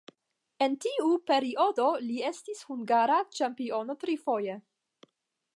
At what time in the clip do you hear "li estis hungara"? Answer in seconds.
2.07-3.21